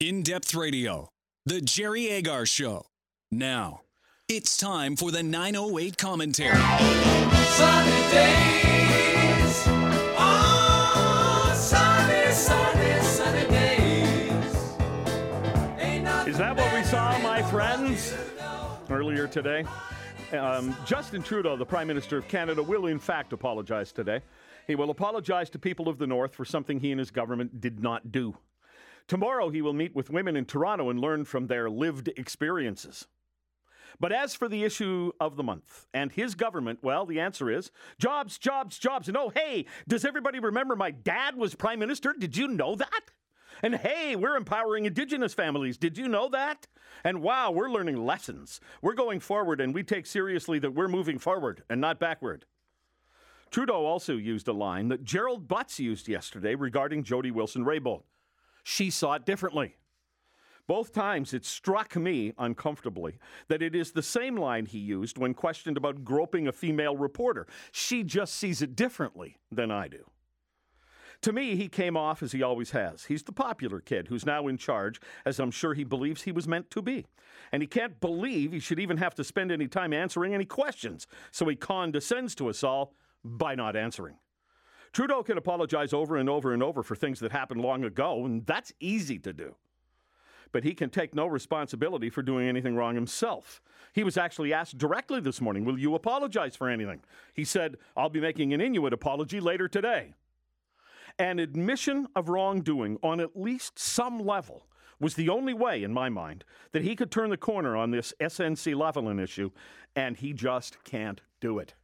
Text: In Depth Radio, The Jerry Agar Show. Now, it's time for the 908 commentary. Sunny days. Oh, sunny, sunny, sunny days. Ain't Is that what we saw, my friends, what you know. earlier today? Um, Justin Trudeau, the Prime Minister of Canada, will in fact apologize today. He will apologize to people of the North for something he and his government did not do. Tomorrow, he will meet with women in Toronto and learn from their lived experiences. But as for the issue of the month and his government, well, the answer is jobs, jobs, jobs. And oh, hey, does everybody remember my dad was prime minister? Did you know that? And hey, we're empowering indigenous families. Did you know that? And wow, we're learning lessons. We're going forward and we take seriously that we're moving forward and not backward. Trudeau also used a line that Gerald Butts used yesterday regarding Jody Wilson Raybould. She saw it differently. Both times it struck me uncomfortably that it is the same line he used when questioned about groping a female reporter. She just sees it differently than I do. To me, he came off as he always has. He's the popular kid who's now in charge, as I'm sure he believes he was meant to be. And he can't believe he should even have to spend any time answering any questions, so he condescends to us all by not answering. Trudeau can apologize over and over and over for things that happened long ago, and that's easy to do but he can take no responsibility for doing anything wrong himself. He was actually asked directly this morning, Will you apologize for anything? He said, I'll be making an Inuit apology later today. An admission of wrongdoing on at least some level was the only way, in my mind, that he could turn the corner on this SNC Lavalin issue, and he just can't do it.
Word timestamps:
In 0.00 0.22
Depth 0.22 0.54
Radio, 0.54 1.08
The 1.44 1.60
Jerry 1.60 2.08
Agar 2.08 2.46
Show. 2.46 2.86
Now, 3.32 3.80
it's 4.28 4.56
time 4.56 4.94
for 4.94 5.10
the 5.10 5.24
908 5.24 5.98
commentary. 5.98 6.54
Sunny 6.54 8.12
days. 8.12 9.64
Oh, 10.16 11.52
sunny, 11.52 12.32
sunny, 12.32 13.02
sunny 13.02 13.48
days. 13.48 14.54
Ain't 15.80 16.28
Is 16.28 16.38
that 16.38 16.56
what 16.56 16.72
we 16.72 16.84
saw, 16.84 17.18
my 17.18 17.42
friends, 17.42 18.12
what 18.12 18.20
you 18.20 18.38
know. 18.38 18.78
earlier 18.90 19.26
today? 19.26 19.64
Um, 20.32 20.76
Justin 20.86 21.24
Trudeau, 21.24 21.56
the 21.56 21.66
Prime 21.66 21.88
Minister 21.88 22.18
of 22.18 22.28
Canada, 22.28 22.62
will 22.62 22.86
in 22.86 23.00
fact 23.00 23.32
apologize 23.32 23.90
today. 23.90 24.20
He 24.68 24.76
will 24.76 24.90
apologize 24.90 25.50
to 25.50 25.58
people 25.58 25.88
of 25.88 25.98
the 25.98 26.06
North 26.06 26.36
for 26.36 26.44
something 26.44 26.78
he 26.78 26.92
and 26.92 27.00
his 27.00 27.10
government 27.10 27.60
did 27.60 27.82
not 27.82 28.12
do. 28.12 28.36
Tomorrow, 29.08 29.48
he 29.48 29.62
will 29.62 29.72
meet 29.72 29.94
with 29.96 30.10
women 30.10 30.36
in 30.36 30.44
Toronto 30.44 30.90
and 30.90 31.00
learn 31.00 31.24
from 31.24 31.46
their 31.46 31.70
lived 31.70 32.08
experiences. 32.16 33.06
But 33.98 34.12
as 34.12 34.34
for 34.34 34.48
the 34.48 34.64
issue 34.64 35.12
of 35.18 35.36
the 35.36 35.42
month 35.42 35.86
and 35.92 36.12
his 36.12 36.34
government, 36.34 36.80
well, 36.82 37.06
the 37.06 37.18
answer 37.18 37.50
is 37.50 37.70
jobs, 37.98 38.38
jobs, 38.38 38.78
jobs. 38.78 39.08
And 39.08 39.16
oh, 39.16 39.32
hey, 39.34 39.64
does 39.88 40.04
everybody 40.04 40.38
remember 40.38 40.76
my 40.76 40.90
dad 40.90 41.36
was 41.36 41.54
prime 41.54 41.78
minister? 41.78 42.14
Did 42.16 42.36
you 42.36 42.48
know 42.48 42.76
that? 42.76 43.10
And 43.62 43.76
hey, 43.76 44.14
we're 44.14 44.36
empowering 44.36 44.84
indigenous 44.84 45.34
families. 45.34 45.78
Did 45.78 45.98
you 45.98 46.06
know 46.06 46.28
that? 46.28 46.68
And 47.02 47.22
wow, 47.22 47.50
we're 47.50 47.70
learning 47.70 47.96
lessons. 47.96 48.60
We're 48.82 48.92
going 48.92 49.20
forward 49.20 49.60
and 49.60 49.74
we 49.74 49.82
take 49.82 50.06
seriously 50.06 50.58
that 50.60 50.74
we're 50.74 50.86
moving 50.86 51.18
forward 51.18 51.64
and 51.68 51.80
not 51.80 51.98
backward. 51.98 52.44
Trudeau 53.50 53.86
also 53.86 54.16
used 54.16 54.46
a 54.46 54.52
line 54.52 54.88
that 54.88 55.02
Gerald 55.02 55.48
Butts 55.48 55.80
used 55.80 56.06
yesterday 56.06 56.54
regarding 56.54 57.02
Jody 57.02 57.30
Wilson 57.30 57.64
Raybould. 57.64 58.02
She 58.70 58.90
saw 58.90 59.14
it 59.14 59.24
differently. 59.24 59.76
Both 60.66 60.92
times 60.92 61.32
it 61.32 61.46
struck 61.46 61.96
me 61.96 62.34
uncomfortably 62.36 63.18
that 63.48 63.62
it 63.62 63.74
is 63.74 63.92
the 63.92 64.02
same 64.02 64.36
line 64.36 64.66
he 64.66 64.78
used 64.78 65.16
when 65.16 65.32
questioned 65.32 65.78
about 65.78 66.04
groping 66.04 66.46
a 66.46 66.52
female 66.52 66.94
reporter. 66.94 67.46
She 67.72 68.02
just 68.04 68.34
sees 68.34 68.60
it 68.60 68.76
differently 68.76 69.38
than 69.50 69.70
I 69.70 69.88
do. 69.88 70.10
To 71.22 71.32
me, 71.32 71.56
he 71.56 71.68
came 71.68 71.96
off 71.96 72.22
as 72.22 72.32
he 72.32 72.42
always 72.42 72.72
has. 72.72 73.06
He's 73.06 73.22
the 73.22 73.32
popular 73.32 73.80
kid 73.80 74.08
who's 74.08 74.26
now 74.26 74.48
in 74.48 74.58
charge, 74.58 75.00
as 75.24 75.40
I'm 75.40 75.50
sure 75.50 75.72
he 75.72 75.82
believes 75.82 76.24
he 76.24 76.32
was 76.32 76.46
meant 76.46 76.70
to 76.72 76.82
be. 76.82 77.06
And 77.50 77.62
he 77.62 77.66
can't 77.66 77.98
believe 78.02 78.52
he 78.52 78.60
should 78.60 78.78
even 78.78 78.98
have 78.98 79.14
to 79.14 79.24
spend 79.24 79.50
any 79.50 79.66
time 79.66 79.94
answering 79.94 80.34
any 80.34 80.44
questions, 80.44 81.06
so 81.30 81.48
he 81.48 81.56
condescends 81.56 82.34
to 82.34 82.50
us 82.50 82.62
all 82.62 82.92
by 83.24 83.54
not 83.54 83.76
answering. 83.76 84.16
Trudeau 84.92 85.22
can 85.22 85.38
apologize 85.38 85.92
over 85.92 86.16
and 86.16 86.28
over 86.28 86.52
and 86.52 86.62
over 86.62 86.82
for 86.82 86.96
things 86.96 87.20
that 87.20 87.32
happened 87.32 87.60
long 87.60 87.84
ago, 87.84 88.24
and 88.24 88.46
that's 88.46 88.72
easy 88.80 89.18
to 89.20 89.32
do 89.32 89.54
but 90.52 90.64
he 90.64 90.74
can 90.74 90.90
take 90.90 91.14
no 91.14 91.26
responsibility 91.26 92.10
for 92.10 92.22
doing 92.22 92.48
anything 92.48 92.74
wrong 92.74 92.94
himself. 92.94 93.60
He 93.92 94.04
was 94.04 94.16
actually 94.16 94.52
asked 94.52 94.78
directly 94.78 95.20
this 95.20 95.40
morning, 95.40 95.64
Will 95.64 95.78
you 95.78 95.94
apologize 95.94 96.56
for 96.56 96.68
anything? 96.68 97.00
He 97.34 97.44
said, 97.44 97.76
I'll 97.96 98.08
be 98.08 98.20
making 98.20 98.52
an 98.52 98.60
Inuit 98.60 98.92
apology 98.92 99.40
later 99.40 99.68
today. 99.68 100.14
An 101.18 101.38
admission 101.38 102.06
of 102.14 102.28
wrongdoing 102.28 102.98
on 103.02 103.20
at 103.20 103.36
least 103.36 103.78
some 103.78 104.18
level 104.18 104.66
was 105.00 105.14
the 105.14 105.28
only 105.28 105.54
way, 105.54 105.82
in 105.82 105.92
my 105.92 106.08
mind, 106.08 106.44
that 106.72 106.82
he 106.82 106.96
could 106.96 107.10
turn 107.10 107.30
the 107.30 107.36
corner 107.36 107.76
on 107.76 107.90
this 107.90 108.12
SNC 108.20 108.74
Lavalin 108.74 109.20
issue, 109.22 109.50
and 109.94 110.16
he 110.16 110.32
just 110.32 110.82
can't 110.84 111.20
do 111.40 111.58
it. 111.58 111.74